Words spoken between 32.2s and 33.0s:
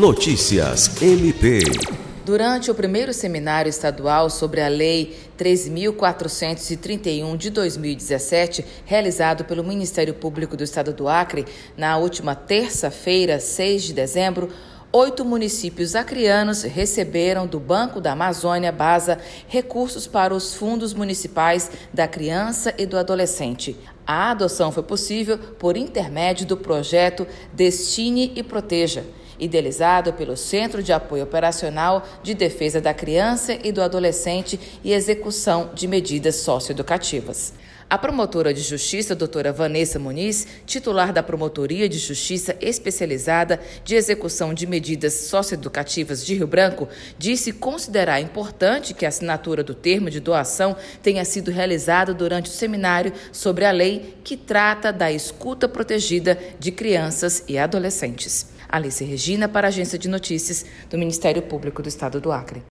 de Defesa da